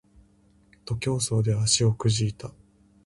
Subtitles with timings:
[0.83, 2.51] 徒競走で足をくじいた